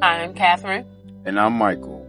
[0.00, 0.86] I'm Catherine.
[1.24, 2.06] And I'm Michael.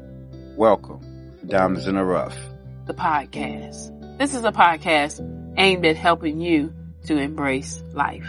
[0.56, 1.02] Welcome
[1.40, 2.38] to Diamonds in the Rough,
[2.86, 4.18] the podcast.
[4.20, 5.20] This is a podcast
[5.58, 6.72] aimed at helping you
[7.06, 8.28] to embrace life.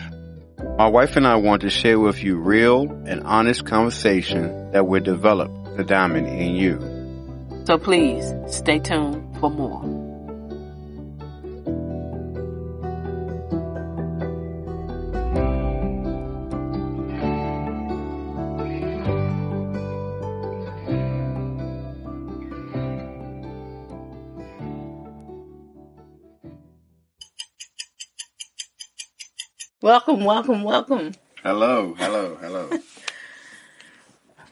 [0.79, 5.03] My wife and I want to share with you real and honest conversation that will
[5.03, 7.65] develop the diamond in you.
[7.67, 10.02] So please stay tuned for more.
[29.93, 31.13] Welcome, welcome, welcome.
[31.43, 32.71] Hello, hello, hello.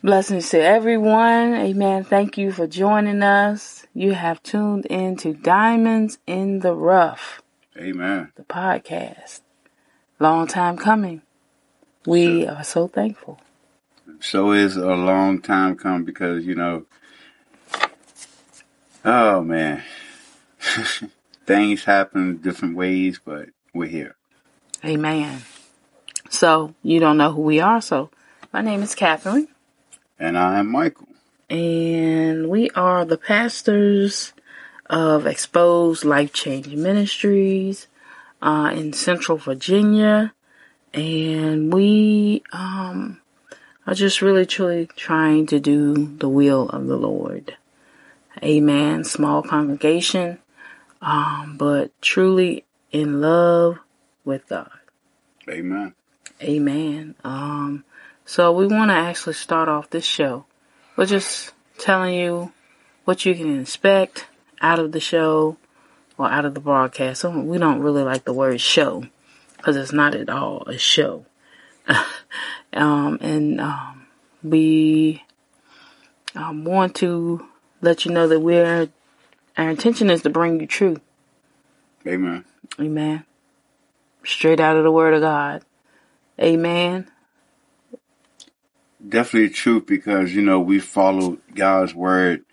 [0.02, 1.54] Blessings to everyone.
[1.54, 2.04] Amen.
[2.04, 3.86] Thank you for joining us.
[3.95, 7.40] You have tuned in to Diamonds in the Rough.
[7.74, 8.32] Amen.
[8.36, 9.40] The podcast.
[10.18, 11.22] Long time coming.
[12.04, 12.56] We sure.
[12.56, 13.40] are so thankful.
[14.20, 16.84] So is a long time coming because, you know,
[19.06, 19.84] oh man,
[21.46, 24.16] things happen different ways, but we're here.
[24.84, 25.42] Amen.
[26.30, 27.80] So you don't know who we are.
[27.80, 28.10] So
[28.52, 29.48] my name is Catherine.
[30.18, 31.09] And I am Michael.
[31.48, 34.32] And we are the pastors
[34.88, 37.88] of Exposed Life Change Ministries
[38.40, 40.32] uh, in Central Virginia.
[40.94, 43.20] And we um,
[43.87, 47.56] are just really, truly trying to do the will of the Lord.
[48.42, 49.04] Amen.
[49.04, 50.38] Small congregation,
[51.02, 53.78] um, but truly in love
[54.30, 54.70] with God.
[55.48, 55.92] Amen.
[56.40, 57.16] Amen.
[57.24, 57.84] Um,
[58.24, 60.45] so we want to actually start off this show
[60.96, 62.52] with just telling you
[63.04, 64.28] what you can expect
[64.60, 65.56] out of the show
[66.16, 67.22] or out of the broadcast.
[67.22, 69.04] So we don't really like the word show
[69.56, 71.26] because it's not at all a show.
[72.72, 74.06] um, and um,
[74.44, 75.25] we
[76.37, 77.44] um, want to
[77.82, 78.88] let you know that we're
[79.59, 81.00] our intention is to bring you truth.
[82.06, 82.44] Amen.
[82.78, 83.25] Amen
[84.25, 85.64] straight out of the Word of God.
[86.41, 87.10] Amen.
[89.06, 92.44] Definitely true because, you know, we follow God's Word,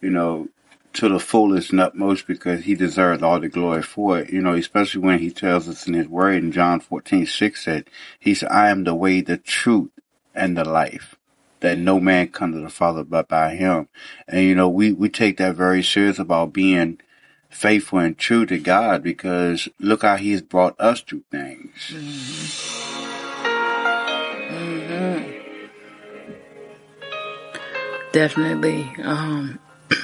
[0.00, 0.48] you know,
[0.92, 4.30] to the fullest and utmost because he deserves all the glory for it.
[4.30, 7.88] You know, especially when he tells us in his word in John 14, 6 that
[8.18, 9.90] he said, I am the way, the truth,
[10.34, 11.16] and the life.
[11.60, 13.88] That no man come to the Father but by him.
[14.26, 17.00] And you know, we, we take that very serious about being
[17.50, 21.92] faithful and true to God because look how He's brought us through things.
[21.92, 22.80] Mm-hmm.
[24.54, 25.40] Mm-hmm.
[28.12, 28.90] Definitely.
[29.02, 29.58] Um,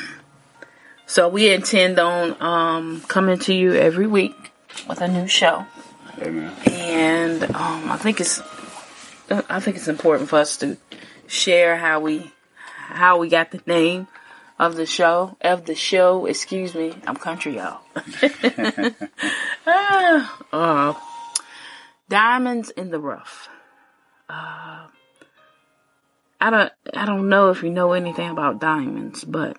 [1.07, 4.35] so we intend on um, coming to you every week
[4.89, 5.67] with a new show.
[6.21, 6.53] Amen.
[6.67, 8.41] And um, I think it's
[9.29, 10.77] I think it's important for us to
[11.27, 12.31] share how we
[12.69, 14.07] how we got the name
[14.59, 17.81] of the show, of the show, excuse me, I'm country y'all.
[19.67, 20.95] ah, uh,
[22.09, 23.49] diamonds in the rough.
[24.29, 24.87] Uh,
[26.41, 29.59] I don't, I don't know if you know anything about diamonds, but,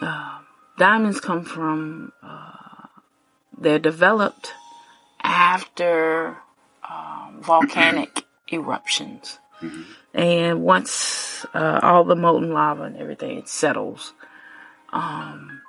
[0.00, 0.38] uh,
[0.78, 2.86] diamonds come from, uh,
[3.58, 4.52] they're developed
[5.22, 6.36] after,
[6.88, 9.38] um, volcanic eruptions.
[9.60, 9.82] Mm-hmm.
[10.16, 14.14] And once uh, all the molten lava and everything settles,
[14.90, 15.60] um,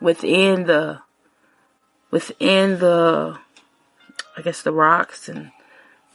[0.00, 1.00] within the
[2.10, 3.38] within the
[4.36, 5.52] I guess the rocks and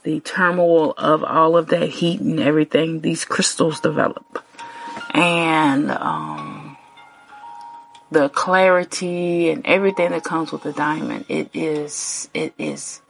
[0.02, 4.44] the turmoil of all of that heat and everything, these crystals develop,
[5.14, 6.76] and um,
[8.10, 13.00] the clarity and everything that comes with the diamond, it is it is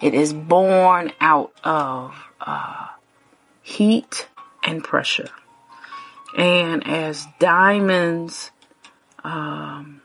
[0.00, 2.16] it is born out of.
[2.40, 2.88] Uh,
[3.64, 4.28] heat
[4.62, 5.30] and pressure.
[6.36, 8.50] And as diamonds,
[9.24, 10.02] um,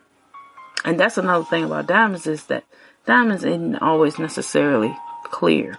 [0.86, 2.64] and that's another thing about diamonds is that
[3.06, 5.78] diamonds isn't always necessarily clear.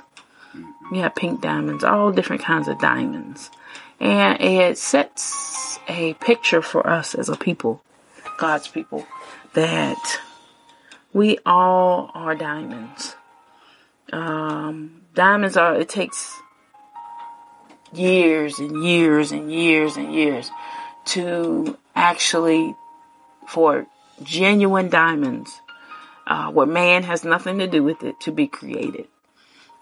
[0.93, 3.51] You have pink diamonds, all different kinds of diamonds.
[3.99, 7.83] And it sets a picture for us as a people,
[8.39, 9.07] God's people,
[9.55, 10.21] that
[11.13, 13.17] we all are diamonds.
[14.13, 16.41] Um, diamonds are, it takes
[17.93, 20.51] years and years and years and years
[21.07, 22.75] to actually
[23.49, 23.87] for
[24.23, 25.61] genuine diamonds
[26.27, 29.09] uh, where man has nothing to do with it to be created.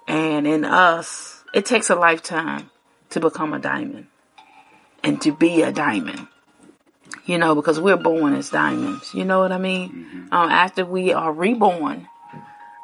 [0.06, 2.70] And in us it takes a lifetime
[3.10, 4.06] to become a diamond
[5.02, 6.28] and to be a diamond
[7.28, 9.14] you know because we're born as diamonds.
[9.14, 9.90] You know what i mean?
[9.90, 10.34] Mm-hmm.
[10.34, 12.08] um, after we are reborn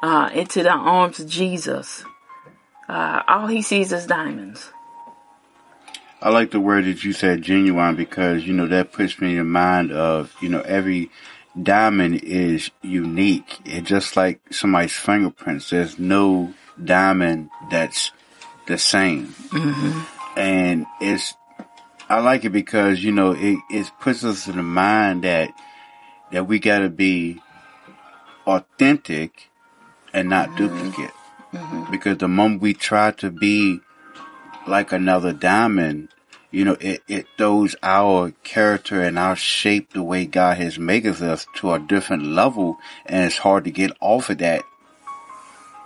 [0.01, 2.03] uh, into the arms of jesus
[2.87, 4.71] uh, all he sees is diamonds
[6.21, 9.49] I like the word that you said, genuine, because you know that puts me in
[9.49, 11.11] mind of you know every
[11.61, 13.59] diamond is unique.
[13.65, 15.69] It's just like somebody's fingerprints.
[15.69, 16.53] There's no
[16.83, 18.11] diamond that's
[18.67, 20.39] the same, mm-hmm.
[20.39, 21.35] and it's.
[22.07, 25.51] I like it because you know it it puts us in the mind that
[26.31, 27.41] that we got to be
[28.45, 29.49] authentic
[30.13, 30.57] and not mm-hmm.
[30.57, 31.13] duplicate.
[31.53, 31.91] Mm-hmm.
[31.91, 33.81] Because the moment we try to be
[34.67, 36.09] like another diamond,
[36.51, 41.05] you know, it, it throws our character and our shape the way God has made
[41.05, 44.63] us to a different level and it's hard to get off of that.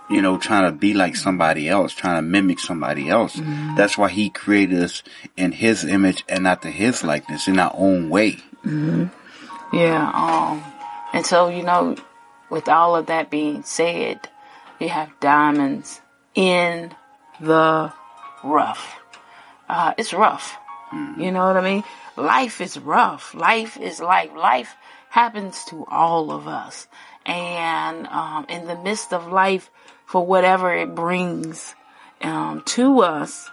[0.08, 3.36] You know, trying to be like somebody else, trying to mimic somebody else.
[3.36, 3.76] Mm-hmm.
[3.76, 5.04] That's why he created us
[5.36, 8.32] in his image and not to his likeness in our own way.
[8.64, 9.06] Mm-hmm.
[9.72, 10.10] Yeah.
[10.12, 10.64] Um,
[11.12, 11.96] and so, you know,
[12.48, 14.28] with all of that being said,
[14.80, 16.00] you have diamonds
[16.34, 16.92] in
[17.40, 17.92] the
[18.42, 18.98] rough.
[19.68, 20.56] Uh, it's rough.
[20.92, 21.20] Mm-hmm.
[21.20, 21.84] You know what I mean?
[22.16, 23.34] Life is rough.
[23.34, 24.30] Life is life.
[24.34, 24.74] Life
[25.08, 26.88] happens to all of us.
[27.26, 29.70] And um, in the midst of life,
[30.06, 31.74] for whatever it brings
[32.20, 33.48] um, to us,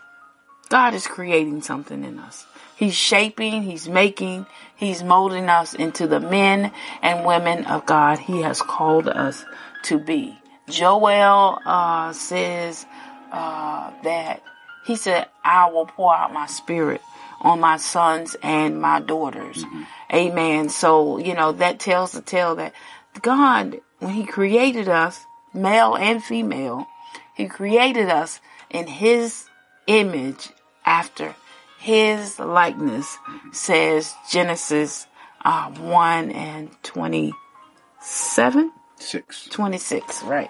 [0.69, 2.45] God is creating something in us.
[2.75, 4.45] He's shaping, He's making,
[4.75, 9.45] He's molding us into the men and women of God He has called us
[9.83, 10.37] to be.
[10.69, 12.85] Joel uh, says
[13.31, 14.43] uh, that
[14.87, 17.01] he said, I will pour out my spirit
[17.41, 19.65] on my sons and my daughters.
[19.65, 19.83] Mm-hmm.
[20.13, 20.69] Amen.
[20.69, 22.73] So, you know, that tells the tale that
[23.21, 26.87] God, when He created us, male and female,
[27.35, 28.39] He created us
[28.69, 29.49] in His
[29.87, 30.49] image
[30.85, 31.35] after
[31.79, 33.17] His likeness,
[33.51, 35.05] says Genesis
[35.43, 38.71] uh, 1 and 27?
[38.99, 39.49] Six.
[39.49, 40.49] 26, right.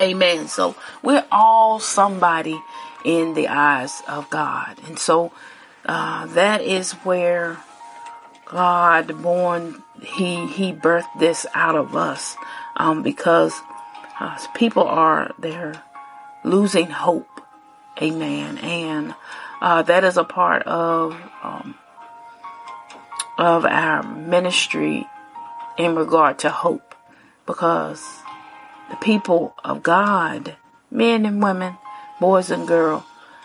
[0.00, 0.48] Amen.
[0.48, 2.60] So we're all somebody
[3.06, 4.76] in the eyes of God.
[4.86, 5.32] And so
[5.86, 7.56] uh, that is where
[8.46, 12.36] God born, he, he birthed this out of us
[12.76, 13.54] um, because
[14.18, 15.80] uh, people are, they're
[16.44, 17.40] losing hope.
[18.02, 18.58] Amen.
[18.58, 19.14] And
[19.62, 21.76] uh, that is a part of um,
[23.38, 25.06] of our ministry
[25.76, 26.94] in regard to hope
[27.46, 28.02] because
[28.90, 30.56] the people of God,
[30.90, 31.76] men and women,
[32.20, 33.02] boys and girls,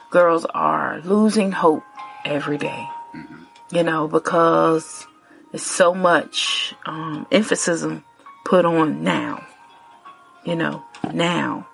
[0.10, 1.84] girls are losing hope
[2.26, 2.88] every day.
[3.16, 3.44] Mm-hmm.
[3.76, 5.08] You know, because
[5.52, 7.86] there's so much um, emphasis
[8.46, 9.46] put on now.
[10.44, 10.84] You know,
[11.14, 11.68] now,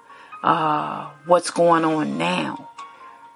[0.43, 2.69] uh, what's going on now,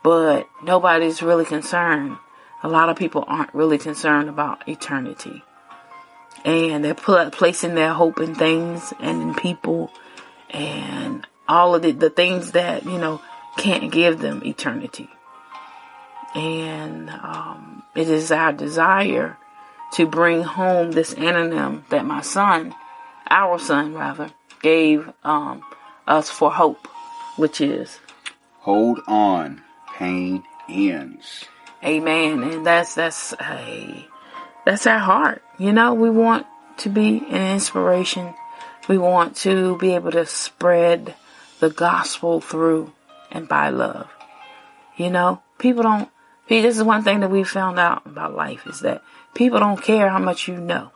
[0.03, 2.17] but nobody's really concerned.
[2.63, 5.41] A lot of people aren't really concerned about eternity
[6.45, 9.91] and they're placing their hope in things and in people
[10.49, 13.21] and all of the, the things that you know
[13.57, 15.09] can't give them eternity
[16.33, 19.37] and um, it is our desire
[19.93, 22.73] to bring home this anonym that my son
[23.29, 24.29] our son rather
[24.61, 25.61] gave um,
[26.07, 26.87] us for hope
[27.37, 27.99] which is
[28.59, 29.61] hold on
[29.95, 31.45] pain ends
[31.83, 34.07] amen and that's that's a
[34.65, 35.43] that's our heart.
[35.57, 36.45] You know, we want
[36.77, 38.33] to be an inspiration.
[38.87, 41.15] We want to be able to spread
[41.59, 42.91] the gospel through
[43.31, 44.09] and by love.
[44.97, 46.09] You know, people don't,
[46.47, 49.03] this is one thing that we found out about life is that
[49.33, 50.91] people don't care how much you know.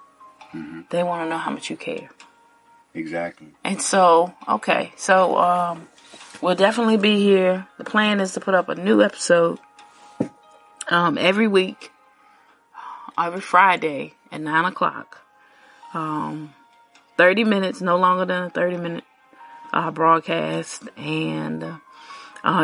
[0.53, 0.81] Mm-hmm.
[0.89, 2.09] They want to know how much you care.
[2.93, 3.47] Exactly.
[3.63, 5.87] And so, okay, so, um,
[6.41, 7.67] we'll definitely be here.
[7.77, 9.59] The plan is to put up a new episode,
[10.89, 11.91] um, every week
[13.17, 15.21] every Friday at nine o'clock.
[15.93, 16.53] Um,
[17.17, 19.03] 30 minutes, no longer than a 30 minute
[19.71, 21.77] uh, broadcast, and uh,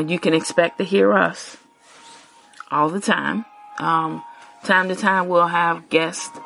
[0.08, 1.58] you can expect to hear us
[2.70, 3.46] all the time.
[3.80, 4.24] Um,
[4.64, 6.38] time to time, we'll have guests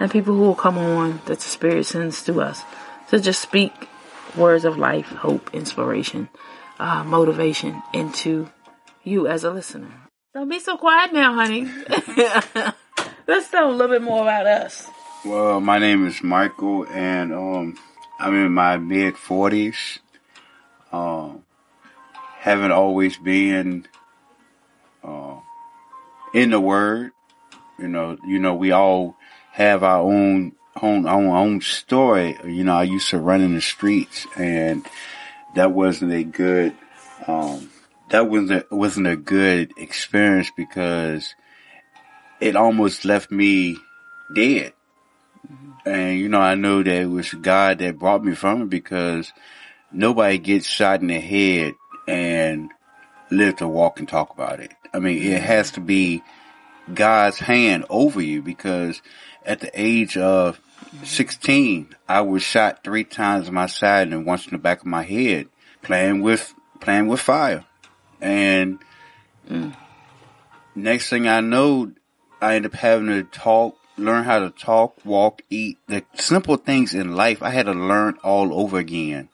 [0.00, 2.62] and people who will come on that the Spirit sends to us
[3.10, 3.88] to just speak
[4.36, 6.28] words of life, hope, inspiration,
[6.78, 8.50] uh, motivation into
[9.02, 9.90] you as a listener.
[10.34, 11.64] Don't be so quiet now, honey.
[13.26, 14.86] Let's tell a little bit more about us.
[15.24, 17.78] Well, my name is Michael, and um,
[18.20, 19.98] I'm in my mid forties.
[20.92, 21.44] Um,
[22.48, 23.86] haven't always been
[25.04, 25.36] uh,
[26.32, 27.12] in the Word.
[27.78, 29.16] You know, you know, we all
[29.52, 32.38] have our own own our own story.
[32.44, 34.84] You know, I used to run in the streets, and
[35.54, 36.74] that wasn't a good.
[37.26, 37.70] Um,
[38.10, 41.34] that wasn't a, wasn't a good experience because
[42.40, 43.76] it almost left me
[44.34, 44.72] dead.
[45.46, 45.88] Mm-hmm.
[45.88, 49.32] And you know, I know that it was God that brought me from it because
[49.92, 51.74] nobody gets shot in the head
[52.08, 52.70] and
[53.30, 54.72] live to walk and talk about it.
[54.92, 56.22] I mean, it has to be
[56.92, 59.02] God's hand over you because
[59.44, 60.60] at the age of
[61.04, 64.86] 16, I was shot three times in my side and once in the back of
[64.86, 65.48] my head
[65.82, 67.64] playing with, playing with fire.
[68.20, 68.78] And
[69.48, 69.76] mm.
[70.74, 71.92] next thing I know,
[72.40, 76.94] I end up having to talk, learn how to talk, walk, eat, the simple things
[76.94, 79.28] in life I had to learn all over again.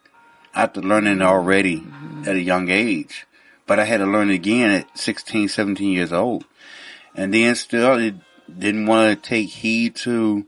[0.54, 2.13] After learning already mm-hmm.
[2.26, 3.26] At a young age,
[3.66, 6.44] but I had to learn again at 16, 17 years old.
[7.14, 8.14] And then still it
[8.58, 10.46] didn't want to take heed to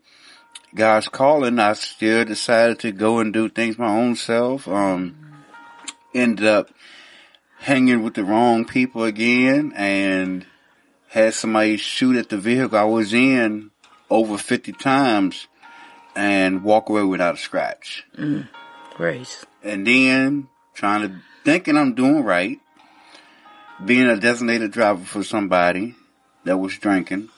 [0.75, 1.59] God's calling.
[1.59, 4.69] I still decided to go and do things my own self.
[4.69, 5.17] Um,
[6.15, 6.71] ended up
[7.59, 10.47] hanging with the wrong people again and
[11.09, 13.71] had somebody shoot at the vehicle I was in
[14.11, 15.47] over 50 times
[16.15, 18.05] and walk away without a scratch.
[18.17, 18.49] Mm,
[18.95, 19.45] grace.
[19.63, 21.17] And then trying to,
[21.47, 22.59] thinking I'm doing right,
[23.85, 25.95] being a designated driver for somebody
[26.43, 27.29] that was drinking,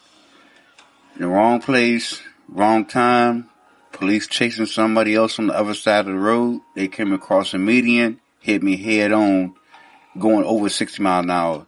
[1.14, 3.50] in the wrong place, wrong time,
[3.92, 6.62] police chasing somebody else on the other side of the road.
[6.74, 9.54] They came across a median, hit me head on,
[10.18, 11.66] going over 60 miles an hour.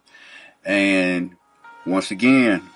[0.65, 1.35] And
[1.85, 2.67] once again,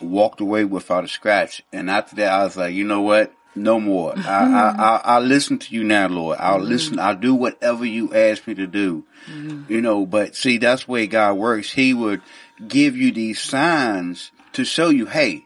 [0.00, 1.64] walked away without a scratch.
[1.72, 3.32] And after that, I was like, you know what?
[3.62, 4.14] No more.
[4.16, 6.38] I, I, I, will listen to you now, Lord.
[6.40, 6.68] I'll mm-hmm.
[6.68, 6.98] listen.
[6.98, 9.04] I'll do whatever you ask me to do.
[9.26, 9.72] Mm-hmm.
[9.72, 11.72] You know, but see, that's the way God works.
[11.72, 12.22] He would
[12.66, 15.44] give you these signs to show you, hey,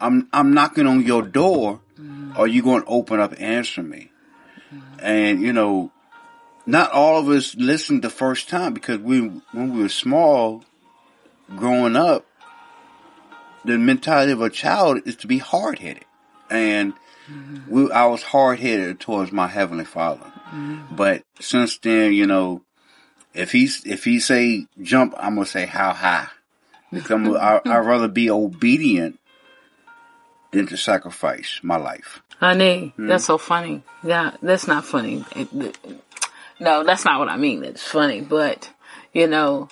[0.00, 1.80] I'm, I'm knocking on your door.
[2.00, 2.36] Mm-hmm.
[2.36, 4.10] Are you going to open up and answer me?
[5.00, 5.92] And, you know,
[6.66, 10.64] not all of us listened the first time because we, when we were small,
[11.56, 12.26] growing up,
[13.64, 16.04] the mentality of a child is to be hard headed.
[16.50, 16.94] And
[17.30, 17.70] mm-hmm.
[17.70, 20.32] we, I was hard headed towards my heavenly father.
[20.50, 20.96] Mm-hmm.
[20.96, 22.62] But since then, you know,
[23.34, 26.28] if he's, if he say jump, I'm going to say how high.
[26.90, 29.18] Because I, I'd rather be obedient
[30.50, 32.22] than to sacrifice my life.
[32.38, 33.06] Honey, hmm?
[33.06, 33.82] that's so funny.
[34.02, 35.24] Yeah, that's not funny.
[35.34, 35.78] It, it,
[36.60, 37.64] no, that's not what I mean.
[37.64, 38.70] It's funny, but
[39.12, 39.68] you know,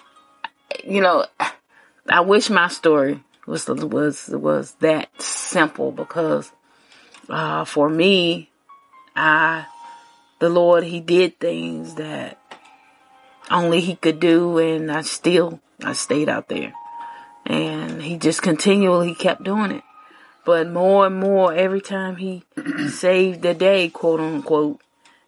[0.84, 1.26] you know,
[2.08, 6.50] I wish my story was was was that simple because
[7.28, 8.50] uh, for me,
[9.14, 9.66] I
[10.38, 12.38] the Lord He did things that
[13.50, 16.72] only He could do, and I still I stayed out there,
[17.44, 19.82] and He just continually kept doing it.
[20.44, 22.44] But more and more, every time He
[22.88, 24.80] saved the day, quote unquote,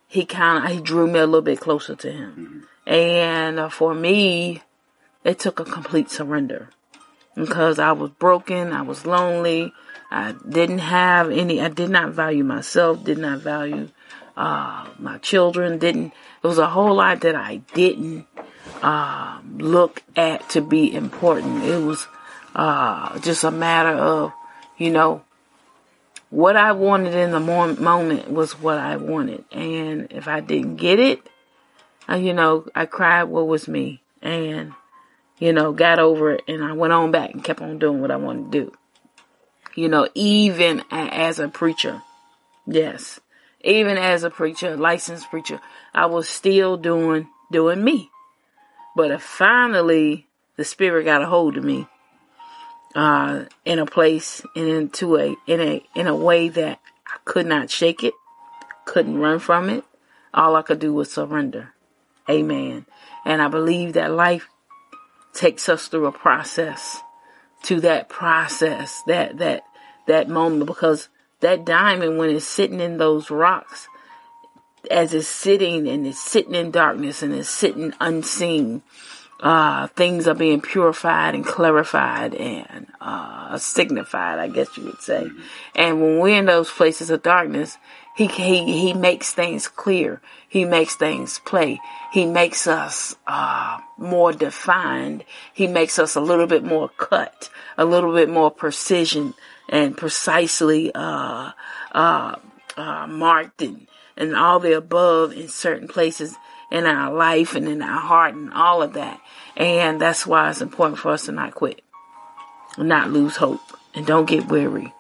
[0.07, 3.95] He kind of He drew me a little bit closer to Him, and uh, for
[3.95, 4.63] me,
[5.25, 6.71] it took a complete surrender.
[7.35, 9.73] Because I was broken, I was lonely,
[10.11, 13.91] I didn't have any, I did not value myself, did not value
[14.37, 16.13] uh, my children, didn't,
[16.43, 18.27] there was a whole lot that I didn't
[18.83, 21.65] uh, look at to be important.
[21.65, 22.07] It was
[22.55, 24.33] uh, just a matter of,
[24.77, 25.23] you know,
[26.31, 29.45] what I wanted in the moment was what I wanted.
[29.51, 31.21] And if I didn't get it,
[32.09, 34.03] uh, you know, I cried what was me.
[34.23, 34.75] And
[35.39, 38.11] you know, got over it and I went on back and kept on doing what
[38.11, 38.73] I wanted to do.
[39.79, 42.03] You know, even as a preacher.
[42.67, 43.21] Yes.
[43.61, 45.61] Even as a preacher, licensed preacher,
[45.95, 48.11] I was still doing, doing me.
[48.97, 51.87] But finally, the spirit got a hold of me,
[52.97, 57.47] uh, in a place and into a, in a, in a way that I could
[57.47, 58.15] not shake it,
[58.85, 59.85] couldn't run from it.
[60.35, 61.73] All I could do was surrender.
[62.29, 62.85] Amen.
[63.25, 64.49] And I believe that life
[65.35, 67.01] takes us through a process
[67.65, 69.63] to that process, that, that,
[70.09, 71.09] that moment, because
[71.41, 73.89] that diamond, when it's sitting in those rocks,
[74.91, 78.83] as it's sitting and it's sitting in darkness and it's sitting unseen,
[79.41, 85.25] uh, things are being purified and clarified and, uh, signified, I guess you would say.
[85.25, 85.41] Mm-hmm.
[85.77, 87.79] And when we're in those places of darkness,
[88.17, 90.21] he, he, he makes things clear.
[90.49, 91.81] He makes things play.
[92.13, 95.25] He makes us, uh, more defined.
[95.55, 99.35] He makes us a little bit more cut, a little bit more precision
[99.69, 101.53] and precisely, uh,
[101.93, 102.37] uh,
[102.77, 106.37] uh, marked and, and all the above in certain places
[106.71, 109.21] in our life and in our heart and all of that.
[109.57, 111.83] And that's why it's important for us to not quit,
[112.77, 113.61] not lose hope,
[113.95, 114.93] and don't get weary.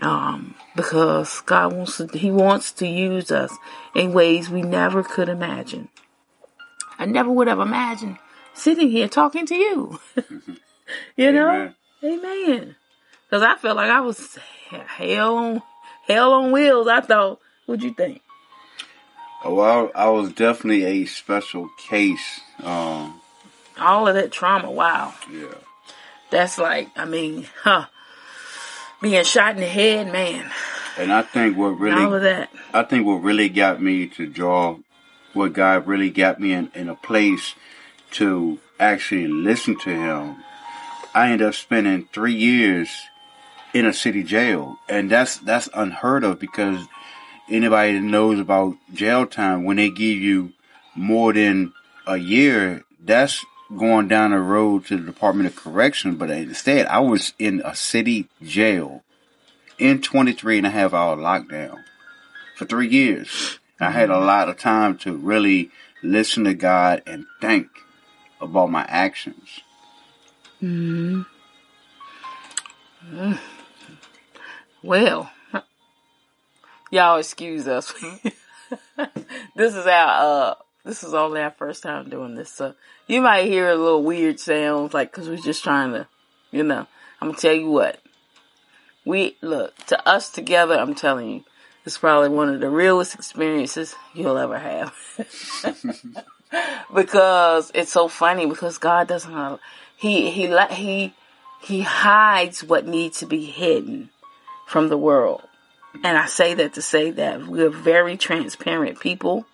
[0.00, 3.52] Um, because God wants to, He wants to use us
[3.94, 5.88] in ways we never could imagine.
[6.98, 8.18] I never would have imagined
[8.54, 10.00] sitting here talking to you.
[11.16, 11.72] you know?
[12.04, 12.76] Amen.
[13.28, 14.38] Because I felt like I was
[14.70, 15.62] hell on
[16.06, 16.88] hell on wheels.
[16.88, 18.22] I thought, what'd you think?
[19.44, 22.40] Oh, well, I was definitely a special case.
[22.62, 23.20] Um,
[23.78, 25.14] All of that trauma, wow.
[25.30, 25.54] Yeah.
[26.30, 27.86] That's like, I mean, huh?
[29.00, 30.50] Being shot in the head, man.
[30.96, 32.50] And I think what really, All of that.
[32.72, 34.78] I think what really got me to draw,
[35.34, 37.54] what God really got me in, in a place
[38.12, 40.36] to actually listen to Him.
[41.14, 42.90] I ended up spending three years
[43.74, 46.86] in a city jail, and that's that's unheard of because
[47.50, 50.52] anybody that knows about jail time, when they give you
[50.94, 51.72] more than
[52.06, 53.44] a year, that's
[53.76, 56.16] going down the road to the Department of Correction.
[56.16, 59.02] But instead, I was in a city jail
[59.78, 61.84] in 23 and a half hour lockdown
[62.56, 63.58] for three years.
[63.80, 65.70] I had a lot of time to really
[66.02, 67.68] listen to God and think
[68.40, 69.60] about my actions.
[70.60, 71.22] hmm
[74.82, 75.28] Well,
[76.92, 77.92] y'all excuse us.
[79.56, 80.54] this is our uh,
[80.84, 82.74] this is only our first time doing this, so
[83.08, 86.06] you might hear a little weird sounds, like because we're just trying to,
[86.52, 86.86] you know.
[87.20, 88.00] I'm gonna tell you what.
[89.04, 90.78] We look to us together.
[90.78, 91.44] I'm telling you,
[91.84, 94.94] it's probably one of the realest experiences you'll ever have.
[96.94, 99.60] because it's so funny because God doesn't.
[99.96, 101.14] He he he
[101.62, 104.10] he hides what needs to be hidden
[104.68, 105.42] from the world.
[106.04, 109.46] And I say that to say that we're very transparent people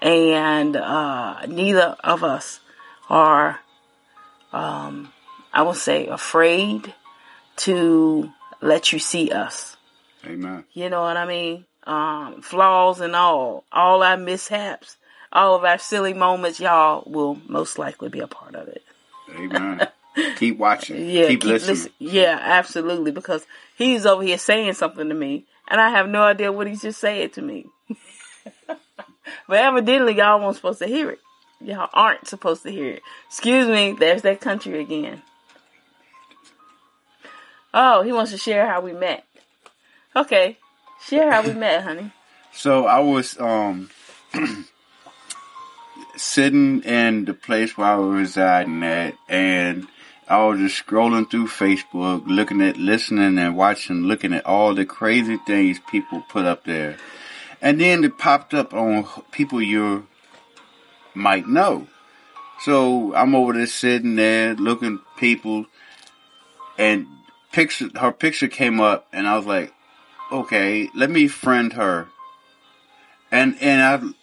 [0.00, 2.60] and uh, neither of us
[3.08, 3.60] are
[4.52, 5.12] um,
[5.52, 6.92] I will say afraid
[7.58, 8.30] to
[8.60, 9.76] let you see us.
[10.26, 10.64] Amen.
[10.72, 11.64] You know what I mean?
[11.84, 14.96] Um, flaws and all, all our mishaps,
[15.32, 18.82] all of our silly moments, y'all will most likely be a part of it.
[19.34, 19.86] Amen.
[20.36, 21.08] keep watching.
[21.08, 21.76] Yeah, keep, keep listening.
[21.76, 23.10] listen- Yeah, absolutely.
[23.12, 23.46] Because
[23.76, 27.00] he's over here saying something to me, and I have no idea what he's just
[27.00, 27.66] saying to me.
[28.66, 28.78] but
[29.58, 31.20] evidently, y'all weren't supposed to hear it.
[31.60, 33.02] Y'all aren't supposed to hear it.
[33.26, 33.92] Excuse me.
[33.92, 35.22] There's that country again.
[37.74, 39.24] Oh, he wants to share how we met.
[40.16, 40.58] Okay,
[41.06, 42.10] share how we met, honey.
[42.52, 43.90] So I was um
[46.16, 49.86] sitting in the place where I was residing at, and
[50.30, 54.86] I was just scrolling through Facebook, looking at, listening, and watching, looking at all the
[54.86, 56.98] crazy things people put up there,
[57.60, 60.06] and then it popped up on people you
[61.14, 61.88] might know.
[62.60, 65.66] So I'm over there sitting there looking people,
[66.78, 67.08] and
[67.50, 69.74] picture her picture came up, and I was like,
[70.30, 72.06] okay, let me friend her.
[73.32, 74.14] And and I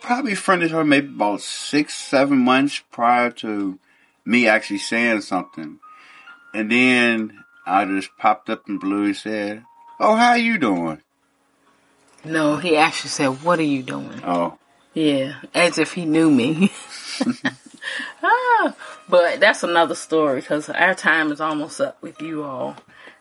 [0.00, 3.80] probably friended her maybe about six, seven months prior to
[4.24, 5.78] me actually saying something.
[6.54, 9.64] And then I just popped up in blue and said,
[9.98, 11.00] Oh, how you doing?
[12.24, 14.58] No, he actually said, "What are you doing?" Oh,
[14.94, 16.70] Yeah, as if he knew me.
[18.22, 18.74] ah,
[19.08, 22.76] but that's another story because our time is almost up with you all.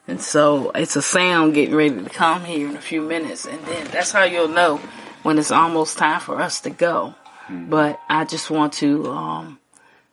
[0.08, 3.46] And so it's a sound getting ready to come here in a few minutes.
[3.46, 4.78] And then that's how you'll know
[5.24, 7.16] when it's almost time for us to go.
[7.50, 9.60] But I just want to, um,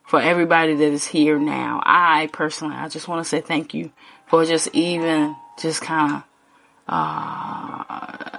[0.09, 3.91] for everybody that is here now, I personally, I just want to say thank you
[4.25, 6.23] for just even, just kind of,
[6.87, 8.37] uh,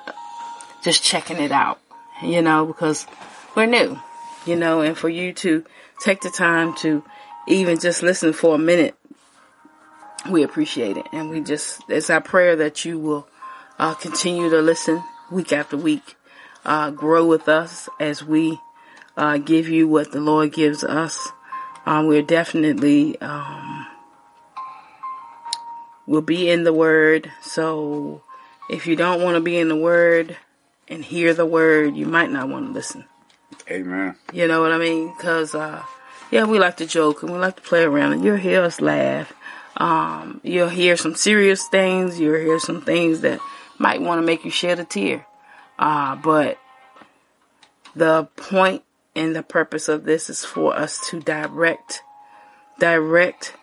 [0.83, 1.79] just checking it out,
[2.25, 3.07] you know, because
[3.55, 3.97] we're new,
[4.47, 5.65] you know, and for you to
[6.01, 7.05] take the time to
[7.47, 8.97] even just listen for a minute,
[10.29, 11.07] we appreciate it.
[11.13, 13.29] And we just, it's our prayer that you will
[13.79, 16.17] uh, continue to listen week after week,
[16.65, 18.59] uh, grow with us as we
[19.17, 21.31] uh, give you what the Lord gives us.
[21.91, 23.85] Um, we're definitely, um,
[26.07, 27.33] we'll be in the Word.
[27.43, 28.23] So
[28.71, 30.37] if you don't want to be in the Word
[30.87, 33.07] and hear the Word, you might not want to listen.
[33.69, 34.15] amen.
[34.33, 35.13] You know what I mean?
[35.17, 35.83] Cause, uh,
[36.31, 38.81] yeah, we like to joke and we like to play around and you'll hear us
[38.81, 39.33] laugh.
[39.77, 42.21] Um, you'll hear some serious things.
[42.21, 43.41] You'll hear some things that
[43.79, 45.27] might want to make you shed a tear.
[45.77, 46.57] Uh, but
[47.97, 48.85] the point
[49.21, 52.03] and the purpose of this is for us to direct,
[52.79, 53.55] direct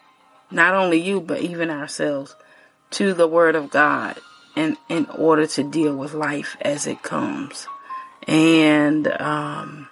[0.52, 2.36] not only you, but even ourselves
[2.92, 4.20] to the word of God
[4.56, 7.68] in, in order to deal with life as it comes.
[8.28, 9.90] And, um,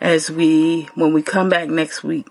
[0.00, 2.28] as we, when we come back next week,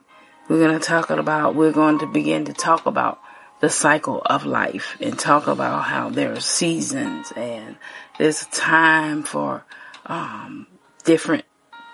[0.47, 3.19] we're going to talk about, we're going to begin to talk about
[3.59, 7.75] the cycle of life and talk about how there are seasons and
[8.17, 9.65] there's a time for,
[10.05, 10.67] um,
[11.03, 11.42] different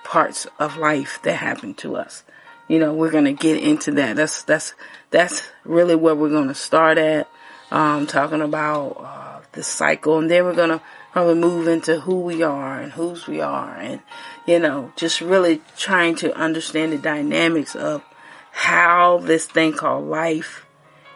[0.10, 2.24] parts of life that happen to us.
[2.68, 4.16] You know, we're going to get into that.
[4.16, 4.74] That's, that's,
[5.12, 7.30] that's really where we're going to start at,
[7.70, 12.22] um, talking about, uh, the cycle and then we're going to probably move into who
[12.22, 14.02] we are and whose we are and,
[14.48, 18.04] you know, just really trying to understand the dynamics of
[18.52, 20.66] how this thing called life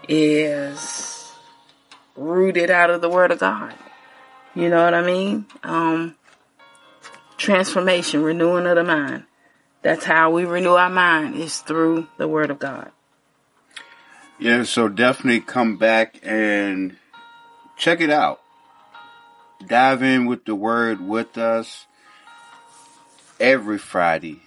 [0.08, 1.32] is
[2.16, 3.74] rooted out of the Word of God.
[4.54, 5.48] You know what I mean?
[5.64, 6.16] Um,
[7.38, 9.24] transformation, renewing of the mind.
[9.82, 12.92] That's how we renew our mind is through the Word of God.
[14.40, 16.98] Yeah, so definitely come back and
[17.78, 18.42] check it out.
[19.66, 21.86] Dive in with the Word with us
[23.40, 24.42] every Friday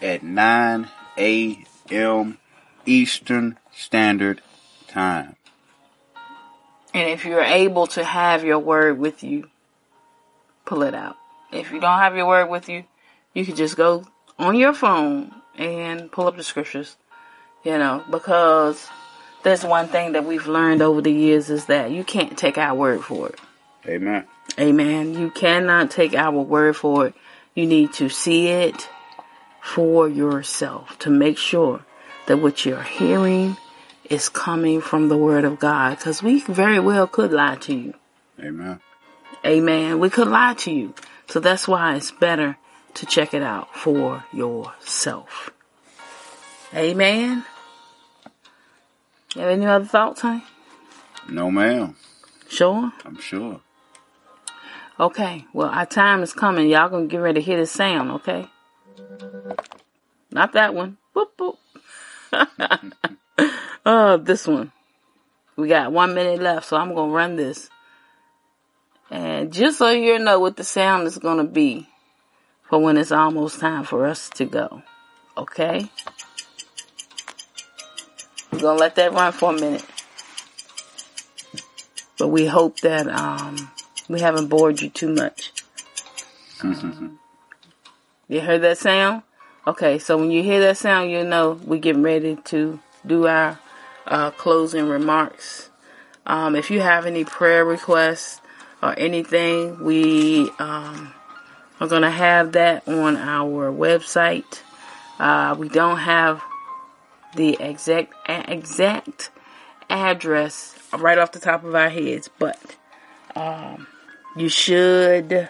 [0.00, 2.38] at 9 a.m.
[2.86, 4.40] Eastern Standard
[4.88, 5.36] Time.
[6.94, 9.48] And if you're able to have your word with you,
[10.66, 11.16] pull it out.
[11.52, 12.84] If you don't have your word with you,
[13.34, 14.04] you can just go
[14.38, 16.96] on your phone and pull up the scriptures.
[17.64, 18.88] You know, because
[19.42, 22.74] there's one thing that we've learned over the years is that you can't take our
[22.74, 23.40] word for it.
[23.86, 24.24] Amen.
[24.58, 25.14] Amen.
[25.14, 27.14] You cannot take our word for it.
[27.54, 28.88] You need to see it
[29.60, 31.84] for yourself to make sure
[32.26, 33.56] that what you're hearing
[34.08, 35.98] is coming from the word of God.
[36.00, 37.94] Cause we very well could lie to you.
[38.40, 38.80] Amen.
[39.44, 39.98] Amen.
[39.98, 40.94] We could lie to you.
[41.28, 42.56] So that's why it's better
[42.94, 45.50] to check it out for yourself.
[46.74, 47.44] Amen.
[49.34, 50.44] You have any other thoughts, honey?
[51.28, 51.96] No, ma'am.
[52.48, 52.92] Sure.
[53.04, 53.60] I'm sure.
[55.00, 55.46] Okay.
[55.52, 56.68] Well, our time is coming.
[56.68, 58.48] Y'all gonna get ready to hear the sound, okay?
[60.30, 60.98] Not that one.
[61.14, 61.56] Boop, boop.
[63.86, 64.72] oh, this one.
[65.56, 67.70] We got one minute left, so I'm gonna run this.
[69.12, 71.86] And just so you know what the sound is gonna be
[72.62, 74.82] for when it's almost time for us to go.
[75.36, 75.90] Okay?
[78.50, 79.84] We're gonna let that run for a minute.
[82.18, 83.70] But we hope that um,
[84.08, 85.52] we haven't bored you too much.
[88.28, 89.24] You heard that sound?
[89.66, 93.58] Okay, so when you hear that sound, you know we're getting ready to do our
[94.06, 95.68] uh, closing remarks.
[96.24, 98.40] Um, if you have any prayer requests
[98.82, 101.12] or anything, we um,
[101.80, 104.60] are going to have that on our website.
[105.18, 106.42] Uh, we don't have
[107.36, 109.30] the exact exact
[109.88, 112.58] address right off the top of our heads, but
[113.36, 113.86] um,
[114.36, 115.48] you should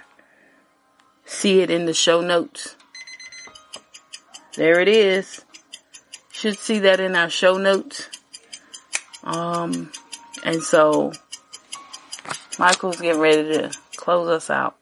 [1.24, 2.76] see it in the show notes.
[4.56, 5.44] There it is.
[6.30, 8.08] Should see that in our show notes.
[9.24, 9.90] Um,
[10.44, 11.12] and so
[12.58, 14.76] Michael's getting ready to close us out.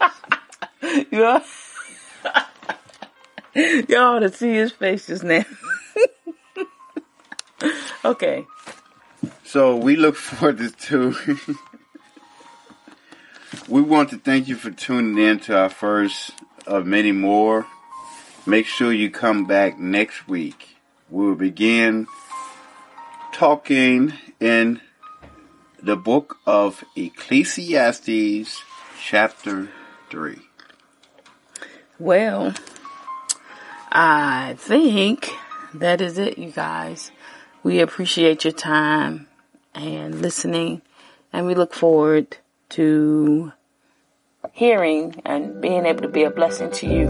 [1.10, 1.42] Y'all
[4.16, 5.44] ought to see his face just now.
[8.04, 8.46] okay.
[9.44, 11.16] So we look forward to.
[13.68, 16.32] we want to thank you for tuning in to our first
[16.66, 17.66] of many more.
[18.46, 20.76] Make sure you come back next week.
[21.08, 22.06] We will begin
[23.32, 24.80] talking in
[25.84, 28.62] the book of Ecclesiastes,
[28.98, 29.68] chapter
[30.08, 30.38] 3.
[31.98, 32.54] Well,
[33.92, 35.30] I think
[35.74, 37.12] that is it, you guys.
[37.62, 39.28] We appreciate your time
[39.74, 40.80] and listening,
[41.34, 42.38] and we look forward
[42.70, 43.52] to
[44.52, 47.08] hearing and being able to be a blessing to you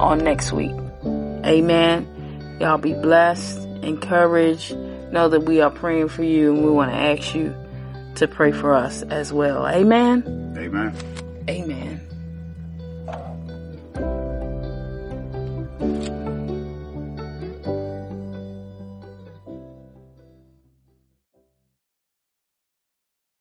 [0.00, 0.74] on next week.
[1.04, 2.56] Amen.
[2.60, 4.74] Y'all be blessed, encouraged.
[5.12, 7.54] Know that we are praying for you, and we want to ask you
[8.16, 9.66] to pray for us as well.
[9.66, 10.54] Amen.
[10.58, 10.96] Amen.
[11.48, 12.05] Amen.